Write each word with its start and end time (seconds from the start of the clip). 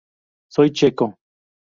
Soy 0.53 0.69
checo. 0.73 1.07